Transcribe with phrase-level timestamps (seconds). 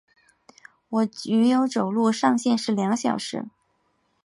[0.89, 3.45] 我女友走路上限是两小时